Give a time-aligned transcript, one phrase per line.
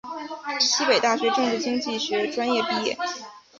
[0.59, 2.97] 西北大学政治经济学专业毕业。